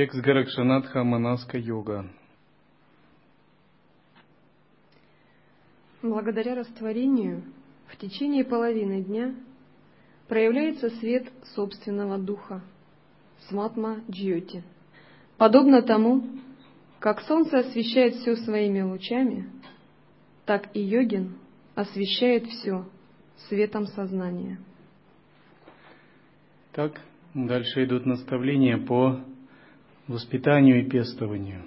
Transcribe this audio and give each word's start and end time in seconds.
Текст 0.00 0.22
Гаракшанатха 0.22 1.04
Манаска 1.04 1.58
йога. 1.58 2.06
Благодаря 6.02 6.54
растворению 6.54 7.42
в 7.88 7.98
течение 7.98 8.46
половины 8.46 9.02
дня 9.02 9.34
проявляется 10.26 10.88
свет 10.88 11.30
собственного 11.54 12.16
духа, 12.16 12.62
сматма 13.50 14.00
джьоти. 14.10 14.62
Подобно 15.36 15.82
тому, 15.82 16.24
как 16.98 17.20
солнце 17.20 17.58
освещает 17.58 18.14
все 18.14 18.36
своими 18.36 18.80
лучами, 18.80 19.50
так 20.46 20.74
и 20.74 20.80
йогин 20.80 21.36
освещает 21.74 22.46
все 22.46 22.86
светом 23.50 23.84
сознания. 23.84 24.58
Так, 26.72 26.98
дальше 27.34 27.84
идут 27.84 28.06
наставления 28.06 28.78
по 28.78 29.20
воспитанию 30.10 30.84
и 30.84 30.88
пестованию. 30.88 31.64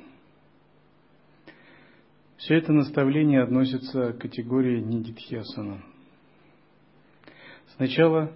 Все 2.37 2.55
это 2.55 2.73
наставление 2.73 3.41
относится 3.41 4.11
к 4.11 4.19
категории 4.19 4.81
нидитхьясана. 4.81 5.81
Сначала, 7.77 8.33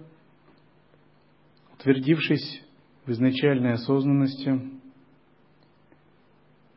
утвердившись 1.74 2.62
в 3.04 3.10
изначальной 3.10 3.74
осознанности, 3.74 4.58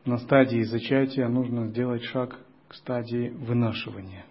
на 0.04 0.18
стадии 0.18 0.62
зачатия 0.62 1.26
нужно 1.28 1.68
сделать 1.68 2.02
шаг 2.04 2.38
к 2.68 2.74
стадии 2.74 3.30
вынашивания. 3.30 4.26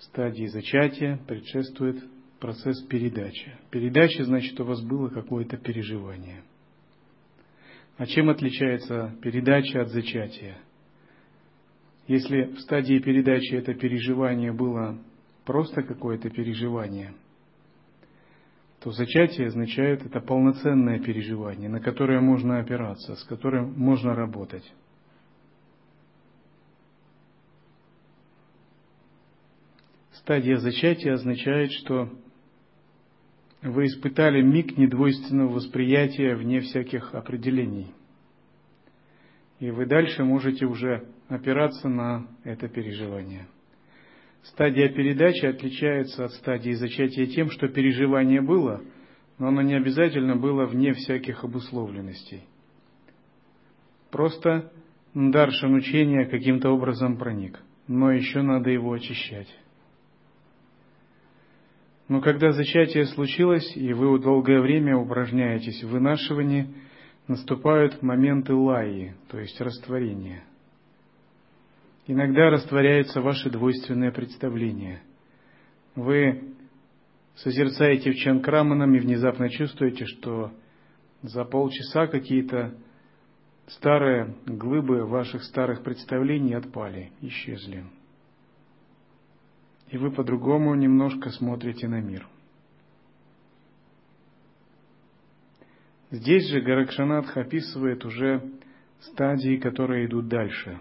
Стадии 0.00 0.46
зачатия 0.46 1.18
предшествует 1.28 2.02
процесс 2.40 2.82
передачи. 2.86 3.54
Передача 3.70 4.24
значит, 4.24 4.58
у 4.60 4.64
вас 4.64 4.82
было 4.82 5.08
какое-то 5.08 5.56
переживание– 5.56 6.42
а 7.96 8.06
чем 8.06 8.28
отличается 8.28 9.14
передача 9.22 9.82
от 9.82 9.88
зачатия? 9.88 10.58
Если 12.06 12.44
в 12.44 12.60
стадии 12.60 12.98
передачи 12.98 13.54
это 13.54 13.74
переживание 13.74 14.52
было 14.52 14.98
просто 15.44 15.82
какое-то 15.82 16.30
переживание, 16.30 17.14
то 18.80 18.92
зачатие 18.92 19.48
означает 19.48 20.04
это 20.04 20.20
полноценное 20.20 21.00
переживание, 21.00 21.68
на 21.68 21.80
которое 21.80 22.20
можно 22.20 22.58
опираться, 22.58 23.16
с 23.16 23.24
которым 23.24 23.72
можно 23.76 24.14
работать. 24.14 24.70
Стадия 30.12 30.58
зачатия 30.58 31.14
означает, 31.14 31.72
что 31.72 32.10
вы 33.70 33.86
испытали 33.86 34.42
миг 34.42 34.76
недвойственного 34.76 35.52
восприятия 35.52 36.34
вне 36.34 36.60
всяких 36.60 37.14
определений. 37.14 37.88
И 39.58 39.70
вы 39.70 39.86
дальше 39.86 40.24
можете 40.24 40.66
уже 40.66 41.08
опираться 41.28 41.88
на 41.88 42.26
это 42.44 42.68
переживание. 42.68 43.46
Стадия 44.42 44.88
передачи 44.88 45.44
отличается 45.44 46.26
от 46.26 46.32
стадии 46.32 46.72
зачатия 46.72 47.26
тем, 47.26 47.50
что 47.50 47.68
переживание 47.68 48.40
было, 48.40 48.82
но 49.38 49.48
оно 49.48 49.62
не 49.62 49.74
обязательно 49.74 50.36
было 50.36 50.66
вне 50.66 50.92
всяких 50.92 51.42
обусловленностей. 51.42 52.44
Просто 54.10 54.70
даршан 55.14 55.74
учения 55.74 56.26
каким-то 56.26 56.70
образом 56.70 57.16
проник, 57.16 57.60
но 57.88 58.12
еще 58.12 58.42
надо 58.42 58.70
его 58.70 58.92
очищать. 58.92 59.48
Но 62.08 62.20
когда 62.20 62.52
зачатие 62.52 63.06
случилось, 63.06 63.76
и 63.76 63.92
вы 63.92 64.18
долгое 64.20 64.60
время 64.60 64.96
упражняетесь 64.96 65.82
в 65.82 65.88
вынашивании, 65.88 66.72
наступают 67.26 68.00
моменты 68.00 68.54
лаи, 68.54 69.14
то 69.28 69.40
есть 69.40 69.60
растворения. 69.60 70.44
Иногда 72.06 72.50
растворяются 72.50 73.20
ваши 73.20 73.50
двойственные 73.50 74.12
представления. 74.12 75.02
Вы 75.96 76.54
созерцаете 77.34 78.12
в 78.12 78.16
чанкраманам 78.16 78.94
и 78.94 79.00
внезапно 79.00 79.48
чувствуете, 79.50 80.04
что 80.06 80.52
за 81.22 81.44
полчаса 81.44 82.06
какие-то 82.06 82.74
старые 83.66 84.36
глыбы 84.46 85.04
ваших 85.04 85.42
старых 85.42 85.82
представлений 85.82 86.54
отпали, 86.54 87.10
исчезли 87.20 87.84
и 89.88 89.98
вы 89.98 90.10
по-другому 90.10 90.74
немножко 90.74 91.30
смотрите 91.30 91.88
на 91.88 92.00
мир. 92.00 92.26
Здесь 96.10 96.48
же 96.48 96.60
Гаракшанатха 96.60 97.40
описывает 97.40 98.04
уже 98.04 98.42
стадии, 99.00 99.56
которые 99.56 100.06
идут 100.06 100.28
дальше, 100.28 100.80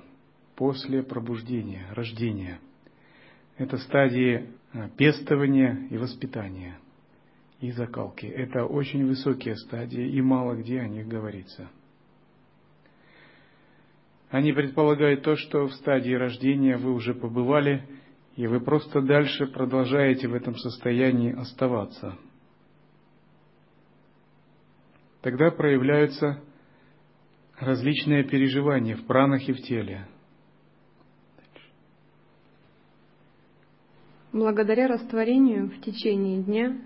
после 0.55 1.03
пробуждения, 1.03 1.87
рождения. 1.91 2.59
Это 3.57 3.77
стадии 3.77 4.49
а, 4.73 4.89
пестования 4.89 5.87
и 5.89 5.97
воспитания, 5.97 6.77
и 7.59 7.71
закалки. 7.71 8.25
Это 8.25 8.65
очень 8.65 9.05
высокие 9.05 9.55
стадии, 9.55 10.09
и 10.09 10.21
мало 10.21 10.55
где 10.55 10.79
о 10.79 10.87
них 10.87 11.07
говорится. 11.07 11.69
Они 14.29 14.51
предполагают 14.53 15.23
то, 15.23 15.35
что 15.35 15.67
в 15.67 15.73
стадии 15.73 16.13
рождения 16.13 16.77
вы 16.77 16.93
уже 16.93 17.13
побывали– 17.13 17.83
и 18.35 18.47
вы 18.47 18.59
просто 18.59 19.01
дальше 19.01 19.47
продолжаете 19.47 20.27
в 20.27 20.33
этом 20.33 20.55
состоянии 20.57 21.33
оставаться. 21.33 22.17
Тогда 25.21 25.51
проявляются 25.51 26.41
различные 27.57 28.23
переживания 28.23 28.97
в 28.97 29.05
пранах 29.05 29.47
и 29.47 29.53
в 29.53 29.61
теле. 29.61 30.07
Благодаря 34.33 34.87
растворению 34.87 35.69
в 35.69 35.79
течение 35.79 36.43
дня 36.43 36.77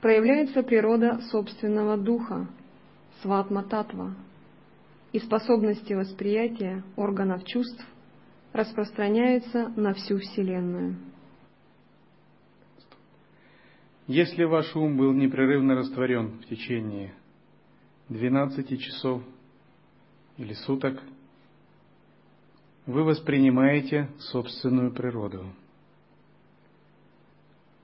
проявляется 0.00 0.62
природа 0.62 1.20
собственного 1.32 1.96
духа, 1.96 2.48
сватма-татва, 3.20 4.14
и 5.12 5.18
способности 5.18 5.92
восприятия 5.94 6.84
органов 6.94 7.44
чувств 7.44 7.84
распространяется 8.56 9.68
на 9.76 9.92
всю 9.94 10.18
Вселенную. 10.18 10.96
Если 14.06 14.44
ваш 14.44 14.74
ум 14.74 14.96
был 14.96 15.12
непрерывно 15.12 15.74
растворен 15.74 16.38
в 16.38 16.46
течение 16.46 17.14
12 18.08 18.80
часов 18.80 19.22
или 20.38 20.54
суток, 20.54 21.02
вы 22.86 23.02
воспринимаете 23.02 24.08
собственную 24.18 24.92
природу. 24.92 25.44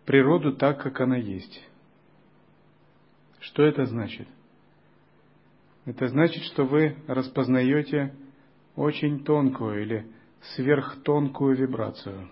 Природу 0.06 0.52
так, 0.56 0.80
как 0.80 1.00
она 1.00 1.16
есть. 1.16 1.60
Что 3.40 3.64
это 3.64 3.84
значит? 3.86 4.28
Это 5.84 6.06
значит, 6.06 6.44
что 6.44 6.64
вы 6.64 6.96
распознаете 7.08 8.14
очень 8.76 9.24
тонкую 9.24 9.82
или 9.82 10.06
сверхтонкую 10.42 11.56
вибрацию. 11.56 12.28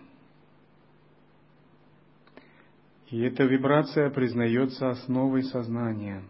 И 3.09 3.21
эта 3.23 3.45
вибрация 3.45 4.11
признается 4.11 4.91
основой 4.91 5.43
сознания, 5.45 6.23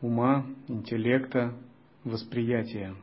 ума, 0.00 0.46
интеллекта, 0.66 1.54
восприятия. 2.04 2.94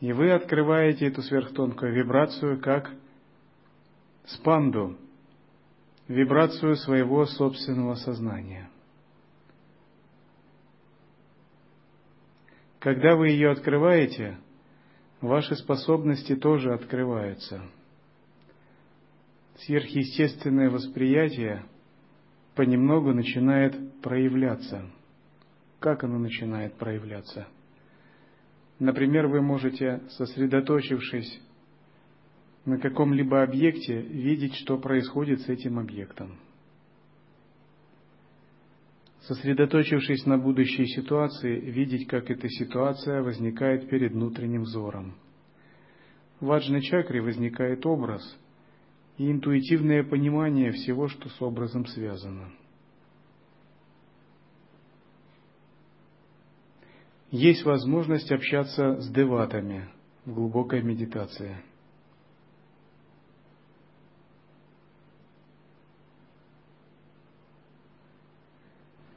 И 0.00 0.12
вы 0.12 0.32
открываете 0.32 1.06
эту 1.06 1.22
сверхтонкую 1.22 1.92
вибрацию 1.92 2.60
как 2.60 2.90
спанду, 4.24 4.96
вибрацию 6.08 6.76
своего 6.76 7.26
собственного 7.26 7.94
сознания– 7.96 8.70
Когда 12.80 13.14
вы 13.14 13.28
ее 13.28 13.50
открываете, 13.50 14.38
ваши 15.20 15.54
способности 15.56 16.34
тоже 16.36 16.72
открываются. 16.72 17.62
Сверхъестественное 19.58 20.70
восприятие 20.70 21.64
понемногу 22.54 23.12
начинает 23.12 24.00
проявляться. 24.00 24.90
как 25.78 26.04
оно 26.04 26.18
начинает 26.18 26.74
проявляться. 26.74 27.48
Например, 28.78 29.26
вы 29.28 29.40
можете, 29.40 30.02
сосредоточившись 30.10 31.40
на 32.66 32.78
каком-либо 32.78 33.42
объекте, 33.42 33.98
видеть, 34.00 34.54
что 34.56 34.78
происходит 34.78 35.40
с 35.40 35.48
этим 35.48 35.78
объектом. 35.78 36.38
Сосредоточившись 39.22 40.24
на 40.24 40.38
будущей 40.38 40.86
ситуации, 40.86 41.60
видеть, 41.60 42.06
как 42.08 42.30
эта 42.30 42.48
ситуация 42.48 43.22
возникает 43.22 43.88
перед 43.88 44.12
внутренним 44.12 44.62
взором. 44.62 45.14
В 46.40 46.50
аджной 46.50 46.80
чакре 46.80 47.20
возникает 47.20 47.84
образ 47.84 48.22
и 49.18 49.30
интуитивное 49.30 50.02
понимание 50.04 50.72
всего, 50.72 51.08
что 51.08 51.28
с 51.28 51.42
образом 51.42 51.84
связано. 51.86 52.50
Есть 57.30 57.64
возможность 57.64 58.32
общаться 58.32 59.00
с 59.00 59.10
деватами 59.12 59.88
в 60.24 60.34
глубокой 60.34 60.82
медитации– 60.82 61.56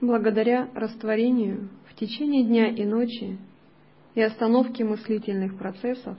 Благодаря 0.03 0.69
растворению 0.75 1.69
в 1.89 1.95
течение 1.95 2.44
дня 2.44 2.67
и 2.67 2.83
ночи 2.83 3.38
и 4.15 4.21
остановке 4.21 4.83
мыслительных 4.83 5.57
процессов, 5.57 6.17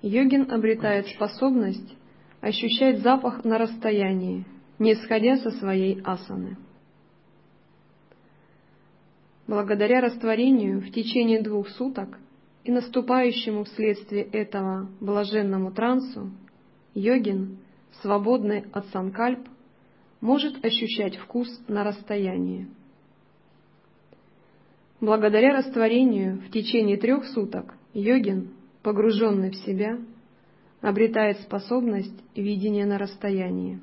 йогин 0.00 0.48
обретает 0.52 1.08
способность 1.08 1.96
ощущать 2.40 3.00
запах 3.00 3.44
на 3.44 3.58
расстоянии, 3.58 4.44
не 4.78 4.92
исходя 4.92 5.38
со 5.38 5.50
своей 5.50 6.00
асаны. 6.02 6.56
Благодаря 9.48 10.00
растворению 10.00 10.80
в 10.80 10.92
течение 10.92 11.42
двух 11.42 11.70
суток 11.70 12.16
и 12.62 12.70
наступающему 12.70 13.64
вследствие 13.64 14.22
этого 14.22 14.88
блаженному 15.00 15.72
трансу, 15.72 16.30
йогин, 16.94 17.58
свободный 18.02 18.66
от 18.72 18.86
санкальп, 18.92 19.48
может 20.20 20.64
ощущать 20.64 21.16
вкус 21.16 21.48
на 21.68 21.84
расстоянии. 21.84 22.68
Благодаря 25.00 25.56
растворению 25.56 26.38
в 26.40 26.50
течение 26.50 26.96
трех 26.96 27.24
суток 27.26 27.74
йогин, 27.94 28.50
погруженный 28.82 29.50
в 29.50 29.56
себя, 29.56 29.98
обретает 30.80 31.40
способность 31.40 32.14
видения 32.34 32.84
на 32.84 32.98
расстоянии. 32.98 33.80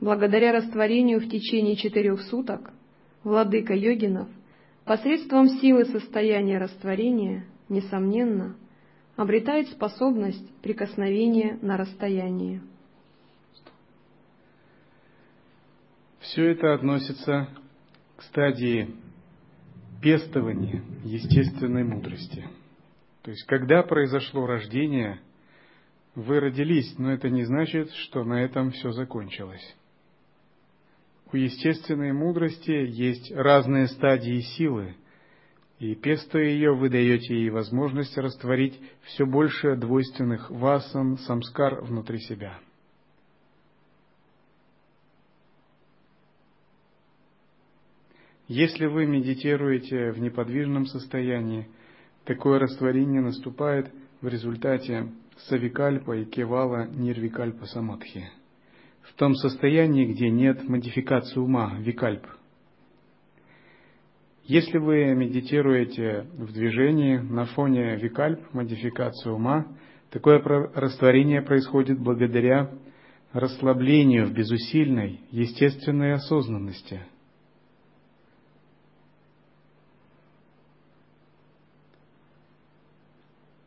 Благодаря 0.00 0.52
растворению 0.52 1.20
в 1.20 1.28
течение 1.28 1.76
четырех 1.76 2.22
суток 2.22 2.72
владыка 3.22 3.74
йогинов 3.74 4.28
посредством 4.84 5.48
силы 5.60 5.84
состояния 5.84 6.58
растворения, 6.58 7.44
несомненно, 7.68 8.56
обретает 9.16 9.68
способность 9.68 10.48
прикосновения 10.62 11.58
на 11.60 11.76
расстоянии. 11.76 12.62
Все 16.20 16.50
это 16.50 16.74
относится 16.74 17.48
к 18.16 18.22
стадии 18.24 18.94
пестования 20.02 20.82
естественной 21.02 21.82
мудрости. 21.84 22.46
То 23.22 23.30
есть, 23.30 23.44
когда 23.46 23.82
произошло 23.82 24.46
рождение, 24.46 25.20
вы 26.14 26.40
родились, 26.40 26.94
но 26.98 27.12
это 27.12 27.30
не 27.30 27.44
значит, 27.44 27.90
что 27.92 28.24
на 28.24 28.42
этом 28.42 28.70
все 28.70 28.92
закончилось. 28.92 29.76
У 31.32 31.36
естественной 31.36 32.12
мудрости 32.12 32.70
есть 32.70 33.30
разные 33.32 33.86
стадии 33.86 34.40
силы, 34.40 34.96
и 35.78 35.94
пестуя 35.94 36.44
ее, 36.44 36.74
вы 36.74 36.90
даете 36.90 37.34
ей 37.34 37.48
возможность 37.48 38.18
растворить 38.18 38.78
все 39.04 39.24
больше 39.24 39.76
двойственных 39.76 40.50
васан, 40.50 41.16
самскар 41.18 41.82
внутри 41.82 42.18
себя– 42.18 42.58
Если 48.50 48.86
вы 48.86 49.06
медитируете 49.06 50.10
в 50.10 50.18
неподвижном 50.18 50.84
состоянии, 50.86 51.68
такое 52.24 52.58
растворение 52.58 53.20
наступает 53.20 53.92
в 54.20 54.26
результате 54.26 55.06
савикальпа 55.46 56.16
и 56.16 56.24
кевала 56.24 56.88
нирвикальпа 56.88 57.66
самадхи. 57.66 58.28
В 59.02 59.14
том 59.14 59.36
состоянии, 59.36 60.04
где 60.04 60.30
нет 60.30 60.68
модификации 60.68 61.38
ума, 61.38 61.76
викальп. 61.78 62.26
Если 64.46 64.78
вы 64.78 65.14
медитируете 65.14 66.26
в 66.36 66.52
движении 66.52 67.18
на 67.18 67.44
фоне 67.44 67.94
викальп, 67.94 68.52
модификации 68.52 69.30
ума, 69.30 69.68
такое 70.10 70.40
растворение 70.40 71.40
происходит 71.40 72.00
благодаря 72.00 72.68
расслаблению 73.32 74.26
в 74.26 74.32
безусильной, 74.32 75.20
естественной 75.30 76.14
осознанности– 76.14 77.00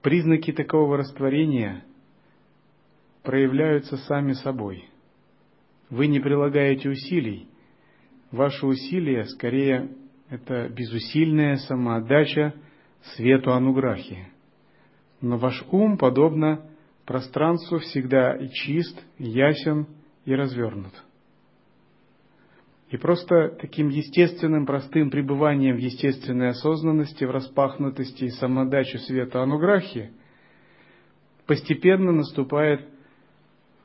Признаки 0.04 0.52
такого 0.52 0.98
растворения 0.98 1.86
проявляются 3.24 3.96
сами 3.96 4.34
собой. 4.34 4.90
Вы 5.90 6.08
не 6.08 6.20
прилагаете 6.20 6.90
усилий. 6.90 7.48
Ваше 8.30 8.66
усилие 8.66 9.24
скорее 9.24 9.96
это 10.30 10.68
безусильная 10.68 11.56
самоотдача 11.56 12.54
свету 13.16 13.54
ануграхи. 13.54 14.28
Но 15.22 15.38
ваш 15.38 15.64
ум, 15.72 15.98
подобно 15.98 16.70
пространству, 17.06 17.80
всегда 17.80 18.36
и 18.36 18.50
чист, 18.50 19.02
и 19.20 19.30
ясен 19.30 19.88
и 20.26 20.36
развернут. 20.36 20.94
И 22.94 22.98
просто 22.98 23.50
таким 23.60 23.90
естественным, 23.90 24.68
простым 24.68 25.10
пребыванием 25.10 25.78
в 25.78 25.80
естественной 25.80 26.50
осознанности, 26.50 27.24
в 27.24 27.32
распахнутости 27.32 28.26
и 28.26 28.30
самодаче 28.30 29.00
света 29.00 29.42
ануграхи 29.42 30.12
постепенно 31.48 32.12
наступает 32.12 32.88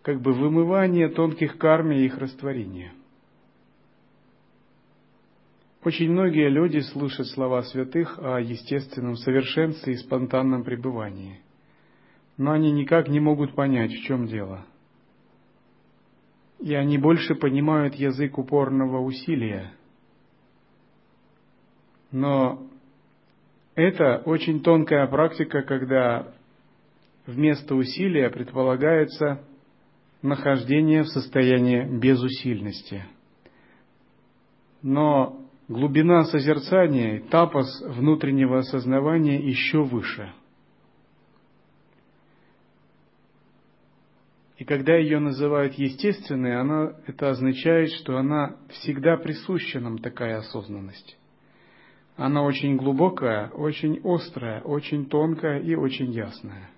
как 0.02 0.20
бы 0.20 0.34
вымывание 0.34 1.08
тонких 1.08 1.56
карм 1.56 1.90
и 1.90 2.04
их 2.04 2.18
растворение. 2.18 2.92
Очень 5.82 6.10
многие 6.10 6.50
люди 6.50 6.80
слышат 6.80 7.28
слова 7.28 7.62
святых 7.62 8.18
о 8.18 8.42
естественном 8.42 9.16
совершенстве 9.16 9.94
и 9.94 9.96
спонтанном 9.96 10.64
пребывании, 10.64 11.40
но 12.36 12.50
они 12.52 12.70
никак 12.72 13.08
не 13.08 13.20
могут 13.20 13.54
понять, 13.54 13.90
в 13.90 14.02
чем 14.02 14.26
дело– 14.26 14.66
и 16.60 16.74
они 16.74 16.98
больше 16.98 17.34
понимают 17.34 17.94
язык 17.94 18.38
упорного 18.38 19.00
усилия. 19.00 19.72
Но 22.10 22.66
это 23.74 24.22
очень 24.24 24.62
тонкая 24.62 25.06
практика, 25.06 25.62
когда 25.62 26.32
вместо 27.26 27.74
усилия 27.74 28.30
предполагается 28.30 29.42
нахождение 30.22 31.02
в 31.02 31.08
состоянии 31.08 31.84
безусильности. 31.84 33.04
Но 34.82 35.40
глубина 35.68 36.24
созерцания, 36.24 37.22
тапос 37.30 37.82
внутреннего 37.82 38.58
осознавания 38.58 39.38
еще 39.38 39.82
выше– 39.82 40.32
И 44.58 44.64
когда 44.64 44.96
ее 44.96 45.20
называют 45.20 45.74
естественной, 45.74 46.60
она, 46.60 46.92
это 47.06 47.30
означает, 47.30 47.92
что 47.92 48.18
она 48.18 48.56
всегда 48.70 49.16
присуща 49.16 49.78
нам 49.78 49.98
такая 49.98 50.38
осознанность. 50.38 51.16
Она 52.16 52.42
очень 52.42 52.76
глубокая, 52.76 53.50
очень 53.50 54.00
острая, 54.02 54.60
очень 54.62 55.08
тонкая 55.08 55.60
и 55.60 55.76
очень 55.76 56.10
ясная. 56.10 56.70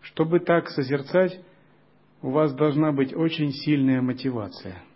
Чтобы 0.00 0.40
так 0.40 0.70
созерцать, 0.70 1.38
у 2.22 2.30
вас 2.30 2.54
должна 2.54 2.90
быть 2.90 3.14
очень 3.14 3.52
сильная 3.52 4.00
мотивация– 4.00 4.82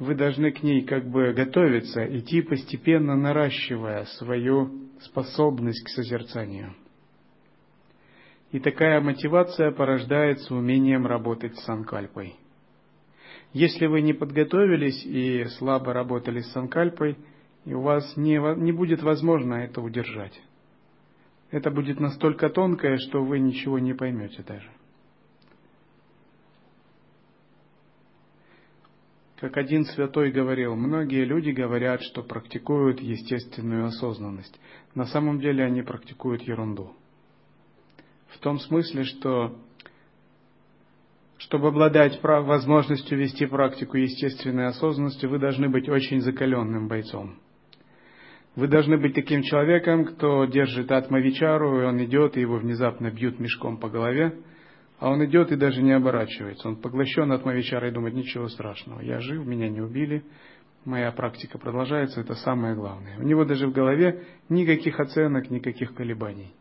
вы 0.00 0.14
должны 0.14 0.50
к 0.50 0.62
ней 0.62 0.82
как 0.82 1.08
бы 1.08 1.32
готовиться, 1.34 2.04
идти 2.18 2.40
постепенно 2.40 3.16
наращивая 3.16 4.06
свою 4.16 4.88
способность 5.02 5.84
к 5.84 5.88
созерцанию. 5.90 6.74
И 8.50 8.58
такая 8.58 9.00
мотивация 9.02 9.70
порождается 9.70 10.54
умением 10.54 11.06
работать 11.06 11.54
с 11.56 11.64
санкальпой. 11.64 12.34
Если 13.52 13.86
вы 13.86 14.00
не 14.00 14.14
подготовились 14.14 15.04
и 15.04 15.44
слабо 15.58 15.92
работали 15.92 16.40
с 16.40 16.50
санкальпой, 16.52 17.16
и 17.66 17.74
у 17.74 17.82
вас 17.82 18.16
не, 18.16 18.38
не 18.58 18.72
будет 18.72 19.02
возможно 19.02 19.54
это 19.54 19.82
удержать. 19.82 20.40
Это 21.50 21.70
будет 21.70 22.00
настолько 22.00 22.48
тонкое, 22.48 22.96
что 22.96 23.22
вы 23.22 23.38
ничего 23.38 23.78
не 23.78 23.92
поймете 23.92 24.42
даже. 24.46 24.70
Как 29.40 29.56
один 29.56 29.86
святой 29.86 30.30
говорил, 30.30 30.76
многие 30.76 31.24
люди 31.24 31.48
говорят, 31.50 32.02
что 32.02 32.22
практикуют 32.22 33.00
естественную 33.00 33.86
осознанность. 33.86 34.60
На 34.94 35.06
самом 35.06 35.40
деле 35.40 35.64
они 35.64 35.80
практикуют 35.80 36.42
ерунду. 36.42 36.92
В 38.28 38.38
том 38.38 38.58
смысле, 38.58 39.04
что 39.04 39.56
чтобы 41.38 41.68
обладать 41.68 42.22
возможностью 42.22 43.16
вести 43.16 43.46
практику 43.46 43.96
естественной 43.96 44.66
осознанности, 44.66 45.24
вы 45.24 45.38
должны 45.38 45.70
быть 45.70 45.88
очень 45.88 46.20
закаленным 46.20 46.86
бойцом. 46.86 47.38
Вы 48.56 48.68
должны 48.68 48.98
быть 48.98 49.14
таким 49.14 49.42
человеком, 49.42 50.04
кто 50.04 50.44
держит 50.44 50.92
атмавичару, 50.92 51.80
и 51.80 51.84
он 51.86 52.04
идет, 52.04 52.36
и 52.36 52.42
его 52.42 52.58
внезапно 52.58 53.10
бьют 53.10 53.38
мешком 53.38 53.78
по 53.78 53.88
голове, 53.88 54.38
а 55.00 55.08
он 55.10 55.24
идет 55.24 55.50
и 55.50 55.56
даже 55.56 55.82
не 55.82 55.92
оборачивается. 55.92 56.68
Он 56.68 56.76
поглощен 56.76 57.32
атмавичарой 57.32 57.90
и 57.90 57.92
думает, 57.92 58.14
ничего 58.14 58.48
страшного, 58.48 59.00
я 59.00 59.18
жив, 59.20 59.44
меня 59.44 59.68
не 59.68 59.80
убили, 59.80 60.22
моя 60.84 61.10
практика 61.10 61.58
продолжается, 61.58 62.20
это 62.20 62.34
самое 62.34 62.74
главное. 62.74 63.18
У 63.18 63.22
него 63.22 63.44
даже 63.44 63.66
в 63.66 63.72
голове 63.72 64.24
никаких 64.48 65.00
оценок, 65.00 65.50
никаких 65.50 65.94
колебаний. 65.94 66.54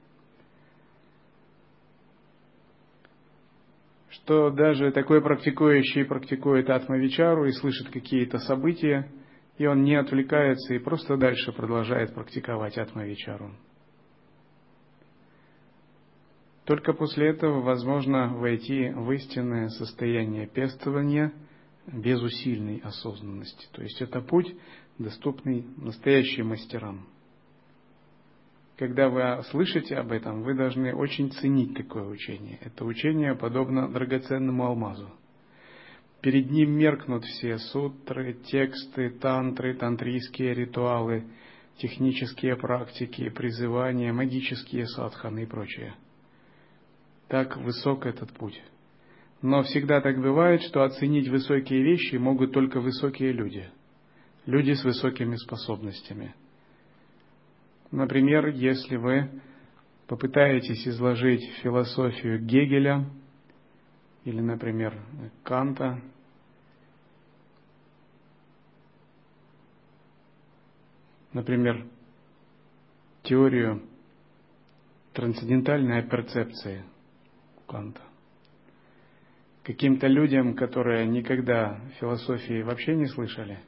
что 4.12 4.52
даже 4.52 4.92
такой 4.92 5.24
практикующий 5.24 6.06
практикует 6.06 6.70
атмавичару 6.70 7.46
и 7.46 7.52
слышит 7.52 7.90
какие-то 7.90 8.38
события, 8.38 9.12
и 9.58 9.66
он 9.66 9.82
не 9.84 9.96
отвлекается 9.96 10.76
и 10.76 10.80
просто 10.80 11.18
дальше 11.18 11.52
продолжает 11.52 12.14
практиковать 12.14 12.78
атмавичару. 12.78 13.52
Только 16.70 16.94
после 16.94 17.30
этого 17.30 17.62
возможно 17.62 18.32
войти 18.32 18.90
в 18.90 19.12
истинное 19.14 19.70
состояние 19.70 20.46
пестования 20.46 21.34
без 21.88 22.22
усильной 22.22 22.78
осознанности. 22.84 23.68
То 23.72 23.82
есть 23.82 24.00
это 24.04 24.22
путь, 24.22 24.56
доступный 25.00 25.66
настоящим 25.78 26.50
мастерам 26.50 27.08
когда 28.78 29.10
вы 29.10 29.44
слышите 29.52 29.96
об 29.98 30.12
этом, 30.14 30.44
вы 30.44 30.54
должны 30.54 30.96
очень 30.96 31.32
ценить 31.32 31.76
такое 31.76 32.06
учение. 32.06 32.60
Это 32.62 32.86
учение 32.86 33.36
подобно 33.36 33.92
драгоценному 33.92 34.64
алмазу. 34.64 35.10
Перед 36.22 36.50
ним 36.50 36.78
меркнут 36.78 37.26
все 37.26 37.58
сутры, 37.58 38.36
тексты, 38.46 39.10
тантры, 39.10 39.76
тантрийские 39.76 40.54
ритуалы, 40.54 41.26
технические 41.78 42.56
практики, 42.56 43.28
призывания, 43.28 44.14
магические 44.14 44.86
садханы 44.86 45.44
и 45.44 45.46
прочее. 45.46 45.96
Так 47.30 47.56
высок 47.58 48.06
этот 48.06 48.34
путь. 48.34 48.62
Но 49.42 49.64
всегда 49.64 50.02
так 50.02 50.20
бывает, 50.20 50.62
что 50.64 50.84
оценить 50.84 51.30
высокие 51.30 51.82
вещи 51.82 52.16
могут 52.16 52.52
только 52.52 52.82
высокие 52.82 53.32
люди. 53.32 53.70
Люди 54.46 54.74
с 54.74 54.84
высокими 54.84 55.36
способностями– 55.38 56.36
Например, 57.92 58.48
если 58.48 58.98
вы 58.98 59.30
попытаетесь 60.08 60.88
изложить 60.88 61.44
философию 61.64 62.40
Гегеля 62.40 63.10
или, 64.26 64.42
например, 64.42 65.02
Канта, 65.44 66.00
например, 71.34 71.88
теорию 73.24 73.82
трансцендентальной 75.14 76.08
перцепции 76.08 76.84
Канта. 77.70 78.02
Каким-то 79.64 80.08
людям, 80.08 80.56
которые 80.56 81.06
никогда 81.06 81.80
философии 82.00 82.64
вообще 82.64 82.96
не 82.96 83.06
слышали, 83.06 83.60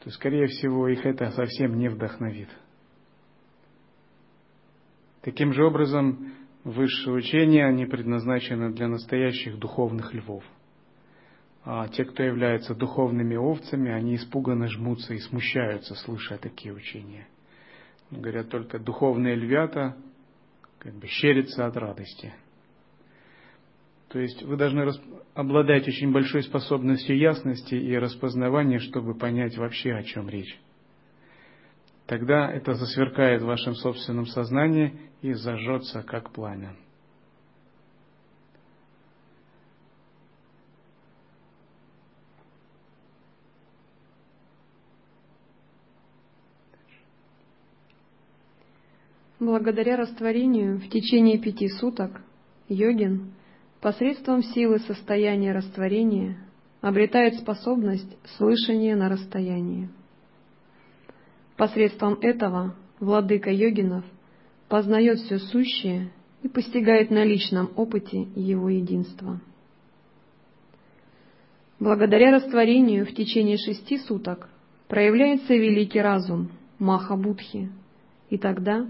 то, 0.00 0.10
скорее 0.10 0.46
всего, 0.46 0.88
их 0.88 1.04
это 1.04 1.30
совсем 1.32 1.76
не 1.78 1.88
вдохновит– 1.88 2.48
Таким 5.28 5.52
же 5.52 5.64
образом, 5.64 6.32
высшие 6.64 7.14
учения, 7.14 7.66
они 7.66 7.86
предназначены 7.86 8.72
для 8.72 8.88
настоящих 8.88 9.58
духовных 9.58 10.14
львов. 10.14 10.44
А 11.64 11.88
те, 11.88 12.04
кто 12.04 12.22
являются 12.22 12.74
духовными 12.74 13.36
овцами, 13.36 13.90
они 13.90 14.14
испуганно 14.14 14.68
жмутся 14.68 15.12
и 15.12 15.18
смущаются, 15.18 15.94
слыша 15.96 16.38
такие 16.38 16.72
учения. 16.72 17.28
Говорят, 18.10 18.48
только 18.48 18.78
духовные 18.78 19.34
львята 19.34 19.96
как 20.78 20.94
бы 20.94 21.06
щерятся 21.08 21.66
от 21.66 21.76
радости. 21.76 22.32
То 24.10 24.18
есть 24.18 24.42
вы 24.42 24.56
должны 24.56 24.90
обладать 25.34 25.86
очень 25.86 26.12
большой 26.12 26.42
способностью 26.42 27.16
ясности 27.18 27.74
и 27.74 27.96
распознавания, 27.96 28.78
чтобы 28.78 29.14
понять 29.14 29.56
вообще, 29.58 29.92
о 29.92 30.02
чем 30.02 30.28
речь 30.28 30.58
тогда 32.08 32.50
это 32.50 32.72
засверкает 32.72 33.42
в 33.42 33.46
вашем 33.46 33.74
собственном 33.74 34.26
сознании 34.26 34.98
и 35.20 35.34
зажжется, 35.34 36.02
как 36.02 36.32
пламя. 36.32 36.74
Благодаря 49.38 49.96
растворению 49.96 50.78
в 50.78 50.88
течение 50.88 51.38
пяти 51.38 51.68
суток 51.68 52.22
йогин 52.68 53.34
посредством 53.80 54.42
силы 54.42 54.80
состояния 54.80 55.52
растворения 55.52 56.38
обретает 56.80 57.34
способность 57.36 58.16
слышания 58.36 58.96
на 58.96 59.08
расстоянии. 59.08 59.88
Посредством 61.56 62.14
этого 62.20 62.74
владыка 63.00 63.50
йогинов 63.50 64.04
познает 64.68 65.18
все 65.20 65.38
сущее 65.38 66.10
и 66.42 66.48
постигает 66.48 67.10
на 67.10 67.24
личном 67.24 67.70
опыте 67.76 68.28
его 68.34 68.68
единство. 68.68 69.40
Благодаря 71.80 72.32
растворению 72.32 73.06
в 73.06 73.14
течение 73.14 73.56
шести 73.56 73.98
суток 73.98 74.48
проявляется 74.88 75.54
великий 75.54 76.00
разум 76.00 76.50
Маха 76.78 77.16
Будхи, 77.16 77.70
и 78.30 78.38
тогда 78.38 78.86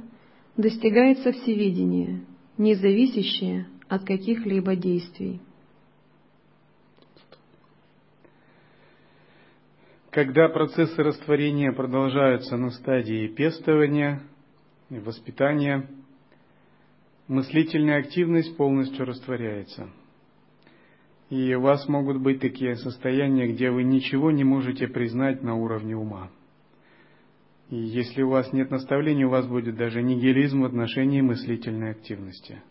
достигается 0.57 1.33
всеведение, 1.33 2.21
не 2.57 2.75
зависящее 2.75 3.66
от 3.88 4.04
каких-либо 4.04 4.76
действий. 4.76 5.40
Когда 10.11 10.49
процессы 10.49 11.02
растворения 11.02 11.73
продолжаются 11.73 12.57
на 12.57 12.71
стадии 12.71 13.28
пестования 13.28 14.23
и 14.90 14.99
воспитания, 14.99 15.88
мыслительная 17.28 18.00
активность 18.00 18.57
полностью 18.57 19.04
растворяется. 19.04 19.90
И 21.30 21.54
у 21.54 21.61
вас 21.61 21.87
могут 21.88 22.23
быть 22.23 22.40
такие 22.40 22.75
состояния, 22.76 23.52
где 23.52 23.71
вы 23.71 23.85
ничего 23.85 24.30
не 24.30 24.45
можете 24.45 24.88
признать 24.88 25.42
на 25.42 25.54
уровне 25.54 25.95
ума. 25.95 26.30
И 27.68 27.76
если 27.76 28.23
у 28.23 28.30
вас 28.30 28.50
нет 28.54 28.71
наставлений, 28.71 29.26
у 29.26 29.28
вас 29.30 29.47
будет 29.47 29.76
даже 29.76 30.02
нигилизм 30.02 30.62
в 30.62 30.64
отношении 30.64 31.21
мыслительной 31.21 31.90
активности. 31.90 32.62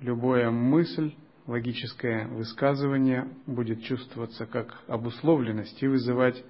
Любая 0.00 0.50
мысль 0.50 1.14
логическое 1.46 2.26
высказывание 2.28 3.28
будет 3.46 3.82
чувствоваться 3.84 4.46
как 4.46 4.82
обусловленность 4.86 5.82
и 5.82 5.86
вызывать 5.86 6.42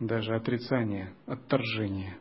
даже 0.00 0.34
отрицание, 0.34 1.12
отторжение. 1.26 2.16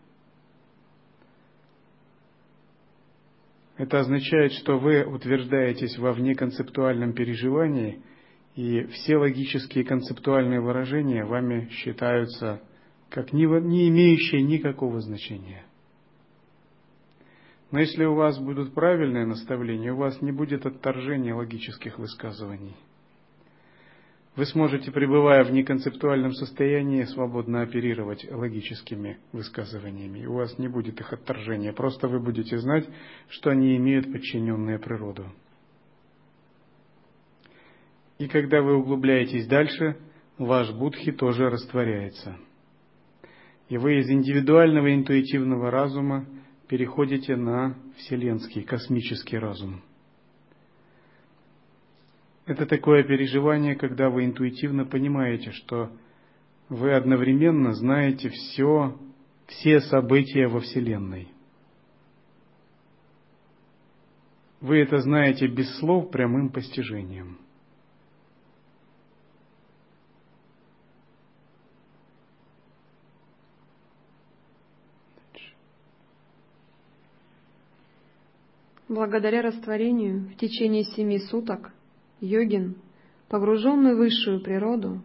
Это 3.78 4.00
означает, 4.00 4.54
что 4.54 4.78
вы 4.78 5.04
утверждаетесь 5.04 5.98
во 5.98 6.14
внеконцептуальном 6.14 7.14
переживании, 7.14 8.02
и 8.56 8.84
все 8.86 9.18
логические 9.18 9.84
концептуальные 9.84 10.62
выражения 10.62 11.26
вами 11.26 11.70
считаются 11.70 12.62
как 13.10 13.34
не, 13.34 13.44
имеющие 13.46 14.44
никакого 14.44 15.02
значения– 15.02 15.66
но 17.74 17.80
если 17.80 18.06
у 18.06 18.14
вас 18.14 18.38
будут 18.38 18.76
правильные 18.76 19.26
наставления, 19.26 19.94
у 19.94 19.98
вас 19.98 20.22
не 20.22 20.32
будет 20.32 20.64
отторжения 20.68 21.34
логических 21.34 21.98
высказываний. 21.98 22.76
Вы 24.36 24.46
сможете, 24.46 24.92
пребывая 24.92 25.44
в 25.44 25.52
неконцептуальном 25.52 26.34
состоянии, 26.34 27.02
свободно 27.06 27.64
оперировать 27.64 28.30
логическими 28.30 29.18
высказываниями. 29.32 30.20
И 30.20 30.28
у 30.28 30.34
вас 30.34 30.60
не 30.60 30.68
будет 30.68 31.00
их 31.00 31.14
отторжения. 31.14 31.74
Просто 31.74 32.08
вы 32.08 32.20
будете 32.20 32.60
знать, 32.60 32.88
что 33.30 33.50
они 33.50 33.76
имеют 33.78 34.12
подчиненную 34.12 34.80
природу. 34.80 35.26
И 38.20 38.28
когда 38.28 38.62
вы 38.62 38.76
углубляетесь 38.76 39.48
дальше, 39.48 39.98
ваш 40.38 40.72
будхи 40.74 41.12
тоже 41.12 41.50
растворяется. 41.50 42.38
И 43.70 43.80
вы 43.80 43.98
из 43.98 44.12
индивидуального 44.12 44.94
интуитивного 44.94 45.72
разума 45.72 46.28
переходите 46.68 47.36
на 47.36 47.76
вселенский, 47.98 48.64
космический 48.64 49.38
разум. 49.38 49.82
Это 52.46 52.66
такое 52.66 53.04
переживание, 53.04 53.76
когда 53.76 54.10
вы 54.10 54.26
интуитивно 54.26 54.86
понимаете, 54.86 55.52
что 55.52 55.92
вы 56.70 56.94
одновременно 56.94 57.74
знаете 57.74 58.30
все, 58.30 58.98
все 59.48 59.80
события 59.82 60.48
во 60.48 60.60
Вселенной. 60.60 61.30
Вы 64.60 64.80
это 64.80 65.00
знаете 65.00 65.48
без 65.48 65.78
слов 65.78 66.10
прямым 66.10 66.50
постижением. 66.50 67.38
Благодаря 78.94 79.42
растворению 79.42 80.30
в 80.30 80.36
течение 80.36 80.84
семи 80.84 81.18
суток 81.18 81.74
йогин, 82.22 82.76
погруженный 83.28 83.96
в 83.96 83.98
высшую 83.98 84.40
природу, 84.44 85.02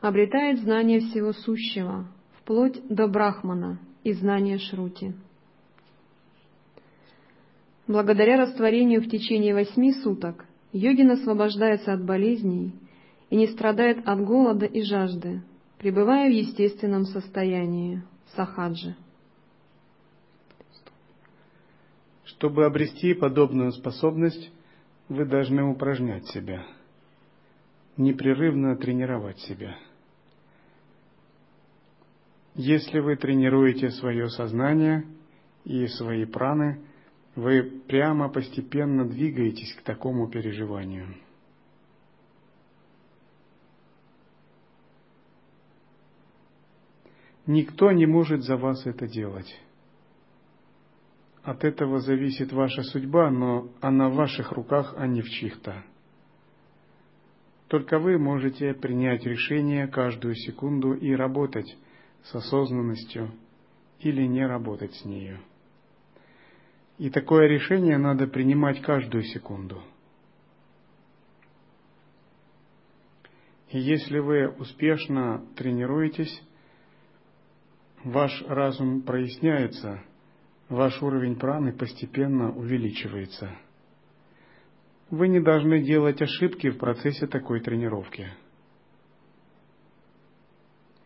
обретает 0.00 0.60
знание 0.60 1.00
всего 1.00 1.34
сущего, 1.34 2.08
вплоть 2.40 2.80
до 2.88 3.06
брахмана 3.06 3.80
и 4.02 4.14
знания 4.14 4.56
шрути. 4.56 5.12
Благодаря 7.86 8.38
растворению 8.38 9.02
в 9.02 9.10
течение 9.10 9.52
восьми 9.52 9.92
суток 9.92 10.46
йогин 10.72 11.10
освобождается 11.10 11.92
от 11.92 12.02
болезней 12.02 12.72
и 13.28 13.36
не 13.36 13.48
страдает 13.48 14.08
от 14.08 14.24
голода 14.24 14.64
и 14.64 14.80
жажды, 14.80 15.42
пребывая 15.76 16.30
в 16.30 16.32
естественном 16.34 17.04
состоянии 17.04 18.02
сахаджи. 18.34 18.96
Чтобы 22.38 22.66
обрести 22.66 23.14
подобную 23.14 23.72
способность, 23.72 24.52
вы 25.08 25.24
должны 25.24 25.64
упражнять 25.64 26.24
себя, 26.28 26.64
непрерывно 27.96 28.76
тренировать 28.76 29.40
себя. 29.40 29.76
Если 32.54 33.00
вы 33.00 33.16
тренируете 33.16 33.90
свое 33.90 34.28
сознание 34.28 35.04
и 35.64 35.88
свои 35.88 36.26
праны, 36.26 36.80
вы 37.34 37.64
прямо 37.88 38.28
постепенно 38.28 39.04
двигаетесь 39.04 39.74
к 39.74 39.82
такому 39.82 40.28
переживанию. 40.28 41.16
Никто 47.46 47.90
не 47.90 48.06
может 48.06 48.44
за 48.44 48.56
вас 48.56 48.86
это 48.86 49.08
делать. 49.08 49.52
От 51.48 51.64
этого 51.64 52.00
зависит 52.00 52.52
ваша 52.52 52.82
судьба, 52.82 53.30
но 53.30 53.70
она 53.80 54.10
в 54.10 54.16
ваших 54.16 54.52
руках, 54.52 54.92
а 54.98 55.06
не 55.06 55.22
в 55.22 55.30
чьих-то. 55.30 55.82
Только 57.68 57.98
вы 57.98 58.18
можете 58.18 58.74
принять 58.74 59.24
решение 59.24 59.88
каждую 59.88 60.34
секунду 60.34 60.92
и 60.92 61.10
работать 61.14 61.74
с 62.24 62.34
осознанностью 62.34 63.30
или 64.00 64.26
не 64.26 64.46
работать 64.46 64.92
с 64.92 65.06
нею. 65.06 65.40
И 66.98 67.08
такое 67.08 67.46
решение 67.46 67.96
надо 67.96 68.26
принимать 68.26 68.82
каждую 68.82 69.22
секунду. 69.22 69.82
И 73.70 73.78
если 73.78 74.18
вы 74.18 74.48
успешно 74.48 75.46
тренируетесь, 75.56 76.42
ваш 78.04 78.44
разум 78.48 79.00
проясняется– 79.00 80.02
ваш 80.68 81.02
уровень 81.02 81.36
праны 81.36 81.72
постепенно 81.72 82.52
увеличивается. 82.52 83.50
Вы 85.10 85.28
не 85.28 85.40
должны 85.40 85.82
делать 85.82 86.20
ошибки 86.20 86.68
в 86.68 86.78
процессе 86.78 87.26
такой 87.26 87.60
тренировки. 87.60 88.28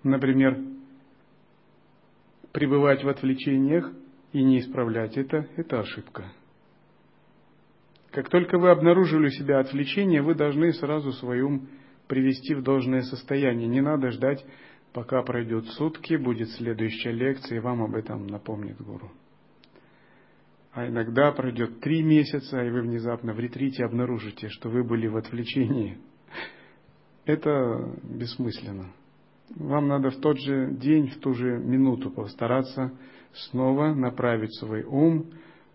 Например, 0.02 0.58
пребывать 2.50 3.04
в 3.04 3.08
отвлечениях 3.08 3.92
и 4.32 4.42
не 4.42 4.58
исправлять 4.58 5.16
это– 5.16 5.46
это 5.56 5.80
ошибка. 5.80 6.32
Как 8.10 8.28
только 8.28 8.58
вы 8.58 8.70
обнаружили 8.70 9.26
у 9.26 9.30
себя 9.30 9.60
отвлечение, 9.60 10.22
вы 10.22 10.34
должны 10.34 10.72
сразу 10.72 11.12
свой 11.12 11.40
ум 11.40 11.68
привести 12.08 12.54
в 12.54 12.62
должное 12.62 13.02
состояние. 13.02 13.68
Не 13.68 13.80
надо 13.80 14.10
ждать, 14.10 14.44
пока 14.92 15.22
пройдет 15.22 15.66
сутки, 15.68 16.16
будет 16.16 16.50
следующая 16.50 17.12
лекция, 17.12 17.58
и 17.58 17.60
вам 17.60 17.82
об 17.82 17.94
этом 17.94 18.26
напомнит 18.26 18.76
гуру 18.82 19.12
а 20.72 20.88
иногда 20.88 21.32
пройдет 21.32 21.80
три 21.80 22.02
месяца, 22.02 22.62
и 22.64 22.70
вы 22.70 22.82
внезапно 22.82 23.34
в 23.34 23.40
ретрите 23.40 23.84
обнаружите, 23.84 24.48
что 24.48 24.70
вы 24.70 24.82
были 24.84 25.06
в 25.06 25.16
отвлечении. 25.16 25.98
Это 27.26 27.94
бессмысленно. 28.02 28.92
Вам 29.54 29.88
надо 29.88 30.10
в 30.10 30.16
тот 30.16 30.38
же 30.40 30.72
день, 30.72 31.08
в 31.08 31.20
ту 31.20 31.34
же 31.34 31.58
минуту 31.58 32.10
постараться 32.10 32.92
снова 33.50 33.94
направить 33.94 34.54
свой 34.58 34.82
ум 34.82 35.30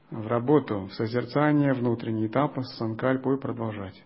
в 0.10 0.26
работу, 0.26 0.88
в 0.88 0.94
созерцание, 0.94 1.74
внутренний 1.74 2.28
тапос, 2.28 2.76
санкальпу 2.78 3.34
и 3.34 3.40
продолжать. 3.40 4.04